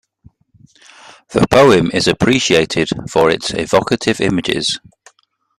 [1.29, 4.79] The poem is appreciated for its evocative images.